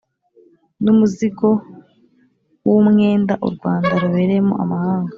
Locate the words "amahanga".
4.63-5.09